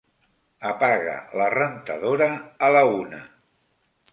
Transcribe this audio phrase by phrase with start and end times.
[0.69, 2.31] Apaga la rentadora
[2.69, 3.21] a la una.